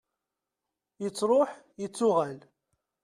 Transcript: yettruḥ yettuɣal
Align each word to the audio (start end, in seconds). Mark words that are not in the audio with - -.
yettruḥ 1.01 1.49
yettuɣal 1.81 2.37